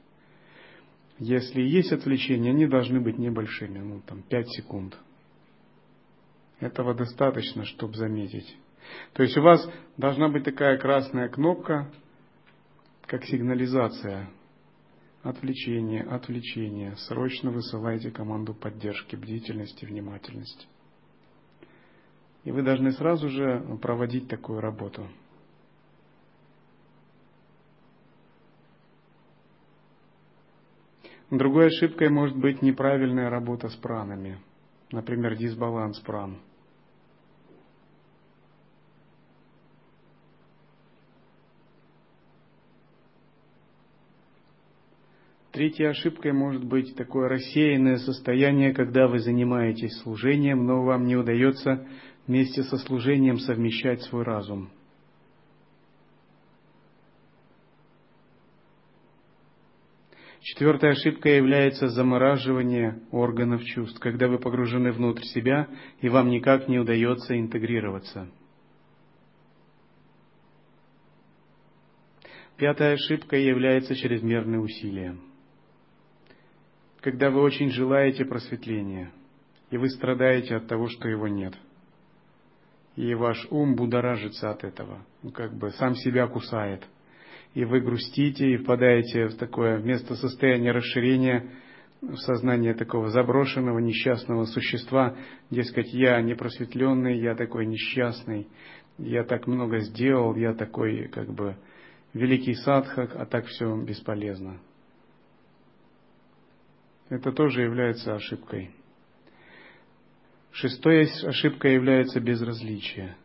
Если 1.19 1.61
есть 1.61 1.93
отвлечения, 1.93 2.49
они 2.49 2.67
должны 2.67 2.99
быть 2.99 3.17
небольшими, 3.17 3.79
ну 3.79 4.01
там 4.05 4.23
5 4.23 4.49
секунд. 4.49 4.97
Этого 6.59 6.93
достаточно, 6.93 7.63
чтобы 7.63 7.93
заметить. 7.93 8.57
То 9.13 9.23
есть 9.23 9.37
у 9.37 9.41
вас 9.41 9.67
должна 9.97 10.29
быть 10.29 10.43
такая 10.43 10.77
красная 10.77 11.29
кнопка, 11.29 11.91
как 13.05 13.25
сигнализация. 13.25 14.29
Отвлечение, 15.23 16.01
отвлечение. 16.03 16.95
Срочно 16.95 17.51
высылайте 17.51 18.09
команду 18.09 18.55
поддержки, 18.55 19.15
бдительности, 19.15 19.85
внимательности. 19.85 20.65
И 22.43 22.51
вы 22.51 22.63
должны 22.63 22.91
сразу 22.93 23.29
же 23.29 23.77
проводить 23.81 24.27
такую 24.27 24.61
работу. 24.61 25.07
Другой 31.29 31.67
ошибкой 31.67 32.09
может 32.09 32.35
быть 32.35 32.61
неправильная 32.61 33.29
работа 33.29 33.69
с 33.69 33.75
пранами. 33.75 34.39
Например, 34.91 35.35
дисбаланс 35.37 35.99
пран– 35.99 36.41
Третьей 45.61 45.89
ошибкой 45.89 46.33
может 46.33 46.63
быть 46.63 46.95
такое 46.95 47.29
рассеянное 47.29 47.97
состояние, 47.97 48.73
когда 48.73 49.07
вы 49.07 49.19
занимаетесь 49.19 49.95
служением, 50.01 50.65
но 50.65 50.83
вам 50.83 51.05
не 51.05 51.15
удается 51.15 51.87
вместе 52.25 52.63
со 52.63 52.77
служением 52.77 53.37
совмещать 53.37 54.01
свой 54.01 54.23
разум. 54.23 54.71
Четвертая 60.41 60.93
ошибка 60.93 61.29
является 61.29 61.89
замораживание 61.89 62.99
органов 63.11 63.63
чувств, 63.63 63.99
когда 63.99 64.27
вы 64.27 64.39
погружены 64.39 64.91
внутрь 64.91 65.25
себя 65.25 65.67
и 65.99 66.09
вам 66.09 66.29
никак 66.29 66.69
не 66.69 66.79
удается 66.79 67.39
интегрироваться. 67.39 68.31
Пятая 72.57 72.95
ошибка 72.95 73.35
является 73.35 73.93
чрезмерное 73.93 74.57
усилие 74.57 75.19
когда 77.01 77.31
вы 77.31 77.41
очень 77.41 77.71
желаете 77.71 78.25
просветления, 78.25 79.11
и 79.71 79.77
вы 79.77 79.89
страдаете 79.89 80.55
от 80.55 80.67
того, 80.67 80.87
что 80.87 81.09
его 81.09 81.27
нет. 81.27 81.53
И 82.95 83.13
ваш 83.15 83.47
ум 83.49 83.75
будоражится 83.75 84.51
от 84.51 84.63
этого, 84.63 85.03
ну, 85.23 85.31
как 85.31 85.53
бы 85.53 85.71
сам 85.71 85.95
себя 85.95 86.27
кусает. 86.27 86.85
И 87.53 87.65
вы 87.65 87.81
грустите 87.81 88.51
и 88.51 88.57
впадаете 88.57 89.27
в 89.27 89.37
такое 89.37 89.79
место 89.79 90.15
состояния 90.15 90.71
расширения 90.71 91.49
в 92.01 92.15
сознание 92.17 92.73
такого 92.73 93.09
заброшенного, 93.09 93.79
несчастного 93.79 94.45
существа, 94.45 95.15
дескать, 95.49 95.93
я 95.93 96.21
непросветленный, 96.21 97.19
я 97.19 97.35
такой 97.35 97.65
несчастный, 97.65 98.47
я 98.97 99.23
так 99.23 99.47
много 99.47 99.79
сделал, 99.79 100.35
я 100.35 100.53
такой, 100.53 101.07
как 101.09 101.31
бы, 101.31 101.55
великий 102.13 102.55
садхак, 102.55 103.15
а 103.15 103.25
так 103.25 103.45
все 103.45 103.75
бесполезно. 103.83 104.59
Это 107.11 107.33
тоже 107.33 107.63
является 107.63 108.15
ошибкой. 108.15 108.71
Шестой 110.53 111.09
ошибкой 111.25 111.73
является 111.73 112.21
безразличие. 112.21 113.17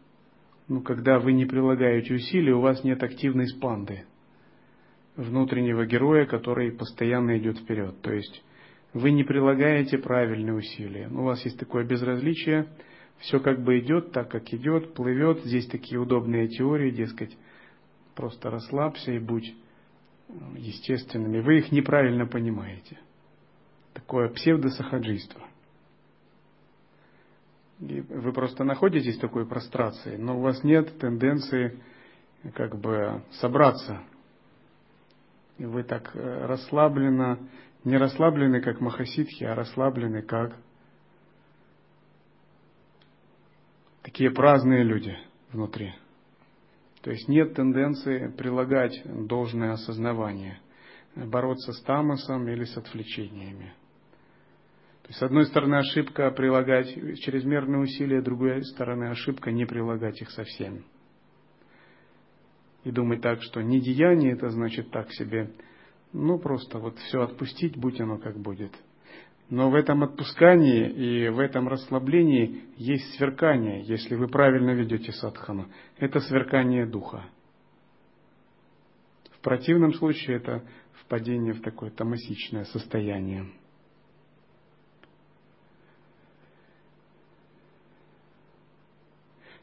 Ну, 0.67 0.81
когда 0.81 1.21
вы 1.21 1.33
не 1.33 1.47
прилагаете 1.47 2.15
усилий, 2.15 2.53
у 2.53 2.61
вас 2.61 2.83
нет 2.83 3.01
активной 3.05 3.47
спанды, 3.47 4.05
внутреннего 5.15 5.87
героя, 5.87 6.27
который 6.27 6.73
постоянно 6.73 7.39
идет 7.39 7.59
вперед. 7.59 8.03
То 8.03 8.13
есть 8.13 8.43
вы 8.93 9.13
не 9.13 9.23
прилагаете 9.23 9.99
правильные 9.99 10.55
усилия. 10.55 11.07
Ну, 11.09 11.21
у 11.21 11.27
вас 11.27 11.45
есть 11.45 11.61
такое 11.61 11.85
безразличие, 11.85 12.67
все 13.19 13.39
как 13.39 13.63
бы 13.63 13.79
идет 13.79 14.11
так, 14.11 14.29
как 14.33 14.53
идет, 14.53 14.95
плывет. 14.95 15.45
Здесь 15.45 15.69
такие 15.69 16.01
удобные 16.01 16.49
теории, 16.49 16.91
дескать, 16.91 17.39
просто 18.17 18.51
расслабься 18.51 19.13
и 19.13 19.21
будь 19.21 19.55
естественными. 20.57 21.39
Вы 21.39 21.59
их 21.59 21.71
неправильно 21.71 22.27
понимаете 22.27 22.99
такое 23.97 24.29
псевдосахаджийство. 24.29 25.41
И 27.81 28.01
вы 28.01 28.33
просто 28.33 28.63
находитесь 28.65 29.17
в 29.17 29.21
такой 29.21 29.47
прострации, 29.47 30.17
но 30.17 30.39
у 30.39 30.43
вас 30.43 30.63
нет 30.63 30.99
тенденции 30.99 31.81
как 32.55 32.79
бы 32.79 33.23
собраться. 33.33 34.03
И 35.59 35.65
вы 35.65 35.83
так 35.83 36.15
э, 36.15 36.47
расслабленно, 36.47 37.39
не 37.85 37.97
расслаблены, 37.97 38.61
как 38.61 38.81
махасидхи, 38.81 39.45
а 39.45 39.55
расслаблены, 39.55 40.23
как 40.23 40.57
такие 44.03 44.31
праздные 44.31 44.83
люди 44.83 45.17
внутри. 45.53 45.95
То 47.01 47.11
есть 47.11 47.29
нет 47.29 47.55
тенденции 47.55 48.29
прилагать 48.29 49.01
должное 49.27 49.73
осознавание, 49.73 50.61
бороться 51.15 51.73
с 51.73 51.81
тамосом 51.83 52.49
или 52.49 52.65
с 52.65 52.77
отвлечениями. 52.77 53.73
То 55.07 55.11
есть, 55.11 55.21
с 55.21 55.23
одной 55.23 55.47
стороны, 55.47 55.77
ошибка 55.77 56.33
прилагать 56.33 56.93
чрезмерные 57.21 57.81
усилия, 57.81 58.21
с 58.21 58.25
другой 58.25 58.65
стороны, 58.65 59.05
ошибка 59.05 59.53
не 59.53 59.65
прилагать 59.65 60.21
их 60.21 60.31
совсем. 60.31 60.85
И 62.83 62.91
думать 62.91 63.21
так, 63.21 63.41
что 63.41 63.63
недеяние 63.63 64.33
это 64.33 64.51
значит 64.51 64.91
так 64.91 65.13
себе, 65.13 65.53
ну 66.13 66.41
просто 66.41 66.81
вот 66.81 66.99
все 66.99 67.23
отпустить, 67.23 67.77
будь 67.77 68.01
оно 68.01 68.19
как 68.19 68.37
будет. 68.37 68.73
Но 69.49 69.71
в 69.71 69.77
этом 69.77 70.03
отпускании 70.03 70.91
и 70.91 71.29
в 71.29 71.39
этом 71.39 71.69
расслаблении 71.69 72.65
есть 72.77 73.15
сверкание, 73.15 73.85
если 73.85 74.17
вы 74.17 74.27
правильно 74.27 74.73
ведете 74.73 75.13
садхану. 75.13 75.69
Это 75.99 76.19
сверкание 76.19 76.85
духа. 76.85 77.27
В 79.31 79.41
противном 79.41 79.95
случае 79.95 80.39
это 80.39 80.65
впадение 81.05 81.53
в 81.53 81.63
такое 81.63 81.93
тамасичное 81.93 82.65
состояние. 82.65 83.47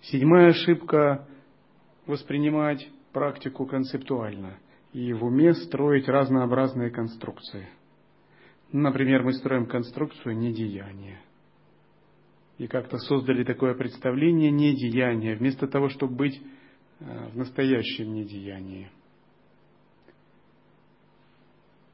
Седьмая 0.03 0.49
ошибка– 0.49 1.25
воспринимать 2.07 2.85
практику 3.13 3.65
концептуально 3.65 4.57
и 4.91 5.13
в 5.13 5.23
уме 5.23 5.53
строить 5.53 6.09
разнообразные 6.09 6.89
конструкции. 6.89 7.69
Например, 8.73 9.23
мы 9.23 9.31
строим 9.31 9.65
конструкцию 9.65 10.37
недеяния. 10.37 11.21
И 12.57 12.67
как-то 12.67 12.97
создали 12.97 13.45
такое 13.45 13.75
представление 13.75 14.51
недеяния, 14.51 15.35
вместо 15.35 15.67
того, 15.67 15.87
чтобы 15.87 16.15
быть 16.15 16.41
э, 16.99 17.29
в 17.29 17.37
настоящем 17.37 18.13
недеянии. 18.13 18.89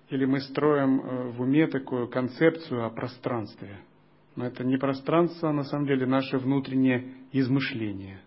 Или 0.10 0.26
мы 0.26 0.40
строим 0.40 1.00
э, 1.00 1.30
в 1.30 1.42
уме 1.42 1.68
такую 1.68 2.08
концепцию 2.08 2.86
о 2.86 2.90
пространстве– 2.90 3.78
но 4.36 4.46
это 4.46 4.64
не 4.64 4.78
пространство, 4.78 5.50
а 5.50 5.54
на 5.54 5.64
самом 5.64 5.88
деле 5.88 6.06
наше 6.06 6.38
внутреннее 6.38 7.14
измышление. 7.32 8.22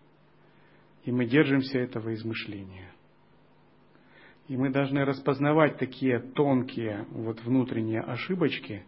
И 1.04 1.12
мы 1.12 1.26
держимся 1.26 1.78
этого 1.78 2.14
измышления. 2.14 2.92
И 4.48 4.56
мы 4.56 4.70
должны 4.70 5.04
распознавать 5.04 5.78
такие 5.78 6.18
тонкие 6.18 7.06
вот 7.10 7.42
внутренние 7.42 8.00
ошибочки, 8.00 8.84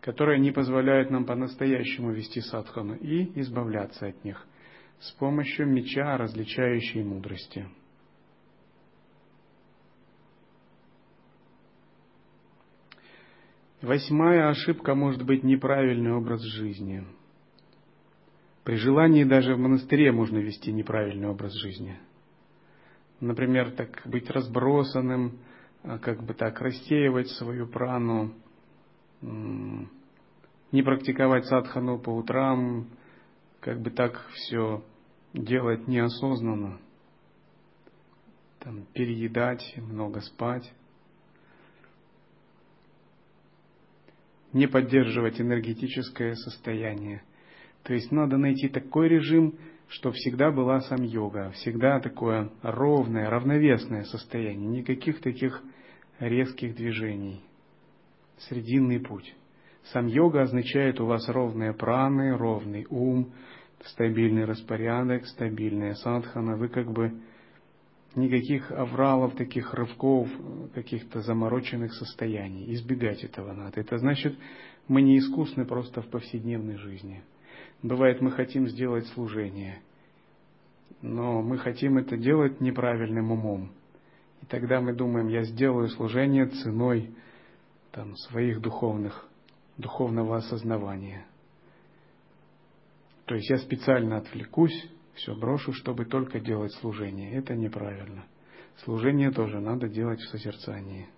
которые 0.00 0.38
не 0.38 0.52
позволяют 0.52 1.10
нам 1.10 1.24
по-настоящему 1.24 2.12
вести 2.12 2.40
садхану 2.40 2.94
и 2.94 3.40
избавляться 3.40 4.06
от 4.06 4.24
них 4.24 4.46
с 5.00 5.12
помощью 5.12 5.66
меча 5.66 6.16
различающей 6.16 7.02
мудрости. 7.02 7.68
Восьмая 13.88 14.50
ошибка 14.50 14.94
может 14.94 15.24
быть 15.24 15.42
неправильный 15.42 16.12
образ 16.12 16.42
жизни. 16.42 17.06
При 18.62 18.74
желании 18.74 19.24
даже 19.24 19.54
в 19.54 19.58
монастыре 19.58 20.12
можно 20.12 20.36
вести 20.36 20.70
неправильный 20.74 21.28
образ 21.28 21.54
жизни. 21.54 21.98
Например, 23.20 23.70
так 23.70 24.02
быть 24.04 24.28
разбросанным, 24.28 25.38
а, 25.84 25.98
как 25.98 26.22
бы 26.22 26.34
так 26.34 26.60
рассеивать 26.60 27.28
свою 27.30 27.66
прану, 27.66 28.34
не 29.22 30.82
практиковать 30.82 31.46
садхану 31.46 31.98
по 31.98 32.10
утрам, 32.10 32.88
как 33.60 33.80
бы 33.80 33.88
так 33.88 34.22
все 34.34 34.84
делать 35.32 35.88
неосознанно, 35.88 36.78
там, 38.58 38.84
переедать, 38.92 39.64
много 39.78 40.20
спать. 40.20 40.70
Не 44.58 44.66
поддерживать 44.66 45.40
энергетическое 45.40 46.34
состояние. 46.34 47.22
То 47.84 47.94
есть 47.94 48.12
надо 48.12 48.36
найти 48.36 48.68
такой 48.68 49.08
режим, 49.08 49.54
чтобы 49.88 50.16
всегда 50.16 50.50
была 50.50 50.80
сам 50.80 51.02
йога, 51.02 51.50
всегда 51.52 52.00
такое 52.00 52.50
ровное, 52.62 53.30
равновесное 53.30 54.04
состояние, 54.04 54.68
никаких 54.68 55.20
таких 55.20 55.62
резких 56.18 56.74
движений. 56.76 57.40
Срединный 58.38 59.00
путь. 59.00 59.34
Сам 59.84 60.06
йога 60.06 60.42
означает 60.42 61.00
у 61.00 61.06
вас 61.06 61.26
ровные 61.28 61.72
праны, 61.72 62.36
ровный 62.36 62.86
ум, 62.90 63.32
стабильный 63.84 64.44
распорядок, 64.44 65.26
стабильная 65.26 65.94
садхана. 65.94 66.56
Вы 66.56 66.68
как 66.68 66.92
бы 66.92 67.12
никаких 68.14 68.70
авралов, 68.72 69.36
таких 69.36 69.74
рывков, 69.74 70.28
каких-то 70.74 71.20
замороченных 71.20 71.92
состояний. 71.94 72.72
Избегать 72.74 73.22
этого 73.24 73.52
надо. 73.52 73.80
Это 73.80 73.98
значит, 73.98 74.36
мы 74.88 75.02
не 75.02 75.18
искусны 75.18 75.64
просто 75.64 76.02
в 76.02 76.08
повседневной 76.08 76.76
жизни. 76.76 77.22
Бывает, 77.82 78.20
мы 78.20 78.30
хотим 78.32 78.66
сделать 78.68 79.06
служение, 79.08 79.80
но 81.00 81.42
мы 81.42 81.58
хотим 81.58 81.98
это 81.98 82.16
делать 82.16 82.60
неправильным 82.60 83.30
умом. 83.30 83.70
И 84.42 84.46
тогда 84.46 84.80
мы 84.80 84.94
думаем, 84.94 85.28
я 85.28 85.42
сделаю 85.44 85.88
служение 85.88 86.46
ценой 86.46 87.10
там, 87.92 88.16
своих 88.16 88.60
духовных, 88.60 89.28
духовного 89.76 90.38
осознавания. 90.38 91.24
То 93.26 93.34
есть 93.34 93.50
я 93.50 93.58
специально 93.58 94.16
отвлекусь, 94.16 94.88
все 95.18 95.34
брошу, 95.34 95.72
чтобы 95.72 96.04
только 96.04 96.40
делать 96.40 96.72
служение. 96.74 97.32
Это 97.34 97.54
неправильно. 97.54 98.24
Служение 98.84 99.30
тоже 99.30 99.60
надо 99.60 99.88
делать 99.88 100.20
в 100.20 100.28
созерцании. 100.28 101.08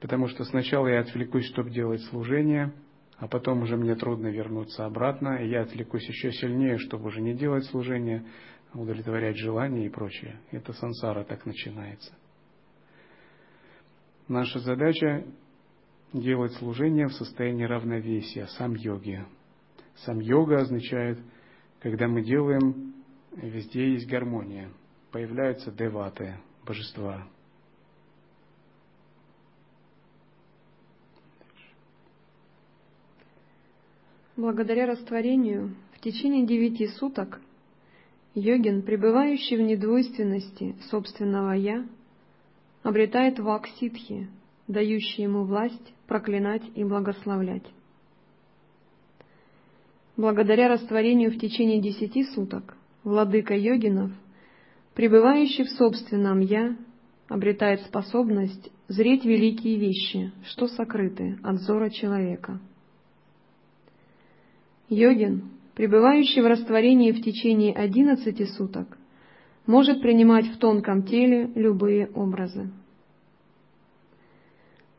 Потому 0.00 0.26
что 0.26 0.44
сначала 0.44 0.88
я 0.88 1.00
отвлекусь, 1.00 1.46
чтобы 1.46 1.70
делать 1.70 2.02
служение, 2.06 2.72
а 3.18 3.28
потом 3.28 3.62
уже 3.62 3.76
мне 3.76 3.94
трудно 3.94 4.26
вернуться 4.26 4.84
обратно, 4.84 5.36
и 5.36 5.48
я 5.48 5.62
отвлекусь 5.62 6.08
еще 6.08 6.32
сильнее, 6.32 6.78
чтобы 6.78 7.06
уже 7.06 7.20
не 7.20 7.34
делать 7.34 7.64
служение, 7.66 8.24
удовлетворять 8.74 9.36
желания 9.36 9.86
и 9.86 9.90
прочее. 9.90 10.40
Это 10.50 10.72
сансара 10.72 11.22
так 11.22 11.46
начинается. 11.46 12.12
Наша 14.26 14.58
задача 14.58 15.24
делать 16.12 16.52
служение 16.54 17.06
в 17.06 17.12
состоянии 17.12 17.64
равновесия, 17.64 18.46
сам 18.58 18.74
йоги. 18.74 19.24
Сам 20.04 20.18
йога 20.18 20.62
означает– 20.62 21.20
когда 21.82 22.06
мы 22.06 22.22
делаем, 22.22 22.94
везде 23.32 23.94
есть 23.94 24.08
гармония. 24.08 24.70
Появляются 25.10 25.72
деваты, 25.72 26.36
божества. 26.64 27.26
Благодаря 34.36 34.86
растворению 34.86 35.74
в 35.94 36.00
течение 36.00 36.46
девяти 36.46 36.86
суток 36.86 37.40
йогин, 38.34 38.82
пребывающий 38.82 39.56
в 39.56 39.60
недвойственности 39.60 40.76
собственного 40.88 41.52
«я», 41.52 41.84
обретает 42.84 43.40
вак-ситхи, 43.40 44.28
дающий 44.68 45.22
ему 45.22 45.44
власть 45.44 45.92
проклинать 46.06 46.62
и 46.76 46.84
благословлять. 46.84 47.66
Благодаря 50.22 50.68
растворению 50.68 51.32
в 51.32 51.38
течение 51.40 51.80
десяти 51.80 52.22
суток 52.22 52.76
владыка 53.02 53.56
йогинов, 53.56 54.12
пребывающий 54.94 55.64
в 55.64 55.70
собственном 55.70 56.38
«я», 56.38 56.76
обретает 57.26 57.80
способность 57.80 58.70
зреть 58.86 59.24
великие 59.24 59.78
вещи, 59.78 60.30
что 60.44 60.68
сокрыты 60.68 61.40
от 61.42 61.56
взора 61.56 61.90
человека. 61.90 62.60
Йогин, 64.88 65.50
пребывающий 65.74 66.40
в 66.40 66.46
растворении 66.46 67.10
в 67.10 67.20
течение 67.20 67.74
одиннадцати 67.74 68.44
суток, 68.44 68.96
может 69.66 70.02
принимать 70.02 70.46
в 70.46 70.58
тонком 70.58 71.02
теле 71.02 71.50
любые 71.56 72.08
образы. 72.14 72.70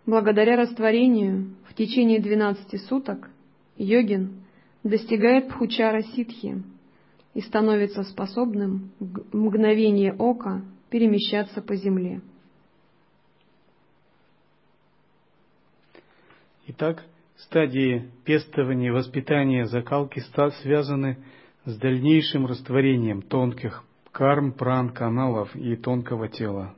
Благодаря 0.05 0.57
растворению 0.57 1.55
в 1.69 1.75
течение 1.75 2.19
двенадцати 2.19 2.75
суток 2.75 3.29
йогин 3.77 4.42
достигает 4.83 5.49
пхучара 5.49 6.01
ситхи 6.01 6.61
и 7.33 7.41
становится 7.41 8.03
способным 8.03 8.91
в 8.99 9.35
мгновение 9.35 10.13
ока 10.13 10.61
перемещаться 10.89 11.61
по 11.61 11.75
земле. 11.75 12.21
Итак, 16.67 17.03
стадии 17.37 18.09
пестования, 18.23 18.93
воспитания, 18.93 19.65
закалки 19.65 20.21
связаны 20.61 21.17
с 21.65 21.77
дальнейшим 21.77 22.45
растворением 22.45 23.21
тонких 23.21 23.83
карм, 24.11 24.53
пран, 24.53 24.89
каналов 24.89 25.53
и 25.55 25.75
тонкого 25.75 26.29
тела. 26.29 26.75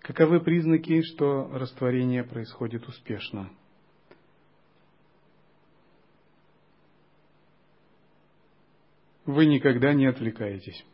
Каковы 0.00 0.40
признаки, 0.40 1.02
что 1.02 1.50
растворение 1.52 2.24
происходит 2.24 2.86
успешно? 2.88 3.50
Вы 9.26 9.46
никогда 9.46 9.92
не 9.92 10.06
отвлекаетесь. 10.06 10.84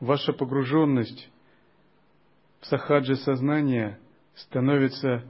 Ваша 0.00 0.32
погруженность 0.32 1.28
в 2.60 2.66
сахаджи 2.66 3.16
сознания 3.16 3.98
становится 4.34 5.24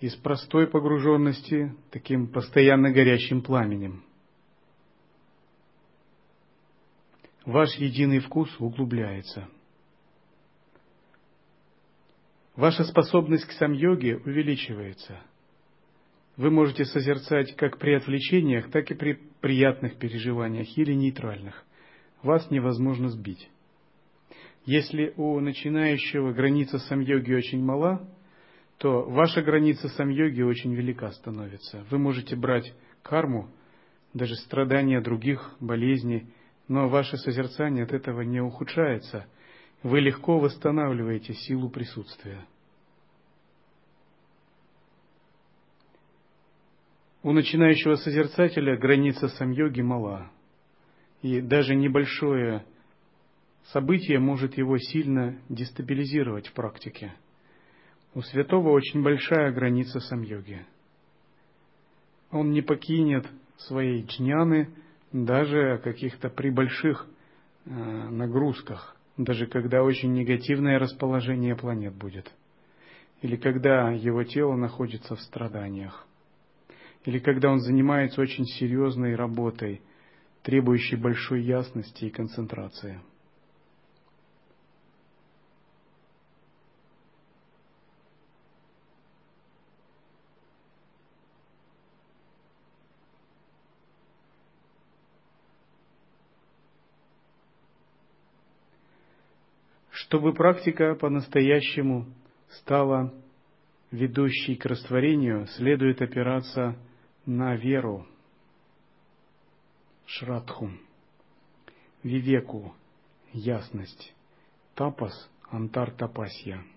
из 0.00 0.14
простой 0.16 0.66
погруженности 0.66 1.74
таким 1.90 2.28
постоянно 2.28 2.90
горящим 2.90 3.42
пламенем. 3.42 4.04
Ваш 7.44 7.74
единый 7.76 8.18
вкус 8.18 8.54
углубляется. 8.58 9.48
Ваша 12.56 12.84
способность 12.84 13.44
к 13.44 13.52
сам-йоге 13.52 14.16
увеличивается. 14.16 15.20
Вы 16.36 16.50
можете 16.50 16.84
созерцать 16.84 17.56
как 17.56 17.78
при 17.78 17.94
отвлечениях, 17.94 18.70
так 18.70 18.90
и 18.90 18.94
при 18.94 19.14
приятных 19.40 19.96
переживаниях 19.96 20.76
или 20.76 20.92
нейтральных. 20.92 21.64
Вас 22.22 22.50
невозможно 22.50 23.08
сбить. 23.08 23.48
Если 24.66 25.14
у 25.16 25.38
начинающего 25.40 26.32
граница 26.32 26.78
сам-йоги 26.78 27.32
очень 27.32 27.64
мала, 27.64 28.06
то 28.78 29.02
ваша 29.02 29.40
граница 29.40 29.88
сам-йоги 29.88 30.42
очень 30.42 30.74
велика 30.74 31.10
становится. 31.12 31.86
Вы 31.90 31.98
можете 31.98 32.36
брать 32.36 32.74
карму, 33.02 33.48
даже 34.12 34.34
страдания 34.36 35.00
других, 35.00 35.54
болезни, 35.60 36.28
но 36.68 36.88
ваше 36.88 37.16
созерцание 37.16 37.84
от 37.84 37.92
этого 37.92 38.22
не 38.22 38.40
ухудшается. 38.40 39.26
Вы 39.82 40.00
легко 40.00 40.38
восстанавливаете 40.38 41.32
силу 41.32 41.70
присутствия. 41.70 42.44
У 47.26 47.32
начинающего 47.32 47.96
созерцателя 47.96 48.78
граница 48.78 49.26
сам-йоги 49.26 49.80
мала, 49.82 50.30
и 51.22 51.42
даже 51.42 51.74
небольшое 51.74 52.64
событие 53.72 54.18
может 54.18 54.56
его 54.56 54.78
сильно 54.78 55.36
дестабилизировать 55.48 56.46
в 56.46 56.52
практике– 56.54 57.12
у 58.16 58.22
святого 58.22 58.70
очень 58.70 59.02
большая 59.02 59.52
граница 59.52 60.00
самьоги. 60.00 60.64
Он 62.30 62.50
не 62.50 62.62
покинет 62.62 63.26
своей 63.58 64.06
джняны 64.06 64.70
даже 65.12 65.78
каких-то 65.84 66.30
при 66.30 66.48
больших 66.48 67.06
э, 67.66 67.70
нагрузках, 67.70 68.96
даже 69.18 69.46
когда 69.46 69.82
очень 69.82 70.14
негативное 70.14 70.78
расположение 70.78 71.56
планет 71.56 71.94
будет, 71.94 72.32
или 73.20 73.36
когда 73.36 73.90
его 73.90 74.24
тело 74.24 74.56
находится 74.56 75.14
в 75.14 75.20
страданиях, 75.20 76.06
или 77.06 77.20
когда 77.20 77.50
он 77.50 77.60
занимается 77.60 78.20
очень 78.20 78.44
серьезной 78.44 79.14
работой, 79.14 79.80
требующей 80.42 80.96
большой 80.96 81.42
ясности 81.42 82.04
и 82.04 82.10
концентрации. 82.10 83.00
Чтобы 99.90 100.34
практика 100.34 100.94
по-настоящему 100.94 102.06
стала 102.50 103.12
ведущей 103.90 104.56
к 104.56 104.66
растворению, 104.66 105.46
следует 105.48 106.02
опираться 106.02 106.76
на 107.26 107.56
веру, 107.56 108.06
шрадху, 110.06 110.70
вивеку, 112.02 112.74
ясность, 113.32 114.14
тапас, 114.74 115.28
антар 115.50 115.90
тапасья– 115.90 116.64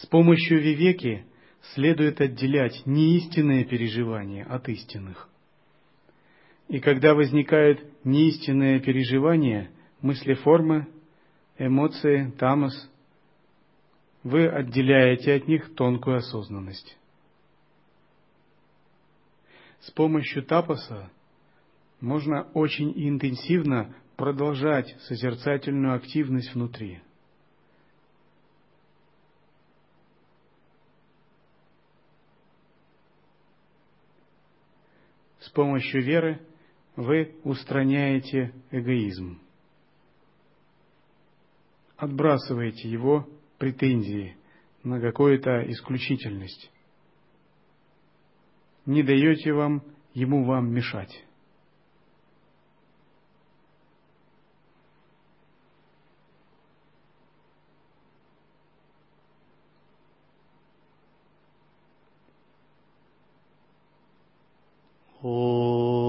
С 0.00 0.06
помощью 0.06 0.62
вивеки 0.62 1.26
следует 1.74 2.20
отделять 2.20 2.86
неистинные 2.86 3.64
переживания 3.64 4.44
от 4.44 4.68
истинных. 4.68 5.28
И 6.68 6.80
когда 6.80 7.14
возникают 7.14 7.82
неистинные 8.04 8.80
переживания, 8.80 9.70
мысли 10.02 10.34
формы, 10.34 10.86
эмоции, 11.56 12.30
тамас, 12.38 12.90
вы 14.22 14.46
отделяете 14.46 15.34
от 15.34 15.48
них 15.48 15.74
тонкую 15.74 16.18
осознанность. 16.18 16.98
С 19.80 19.90
помощью 19.92 20.44
тапаса 20.44 21.10
можно 22.00 22.42
очень 22.52 22.92
интенсивно 22.96 23.94
продолжать 24.16 24.94
созерцательную 25.00 25.94
активность 25.94 26.54
внутри– 26.54 27.00
С 35.48 35.50
помощью 35.50 36.02
веры 36.02 36.40
вы 36.98 37.36
устраняете 37.44 38.52
эгоизм. 38.72 39.40
Отбрасываете 41.96 42.90
его 42.90 43.28
претензии 43.56 44.36
на 44.82 45.00
какую-то 45.00 45.62
исключительность. 45.70 46.72
Не 48.84 49.04
даете 49.04 49.52
вам 49.52 49.84
ему 50.12 50.44
вам 50.44 50.72
мешать. 50.72 51.24
Oh. 65.20 66.07